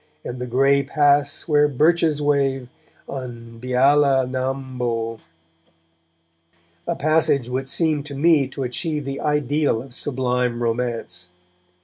And 0.25 0.39
the 0.41 0.47
grey 0.47 0.81
pass 0.81 1.47
where 1.47 1.67
birches 1.67 2.23
wave, 2.23 2.69
On 3.07 3.59
Beala 3.61 4.25
nam 4.27 4.79
bo, 4.79 5.19
a 6.87 6.95
passage 6.95 7.47
which 7.47 7.67
seemed 7.67 8.07
to 8.07 8.15
me 8.15 8.47
to 8.47 8.63
achieve 8.63 9.05
the 9.05 9.19
ideal 9.21 9.79
of 9.83 9.93
sublime 9.93 10.63
romance. 10.63 11.29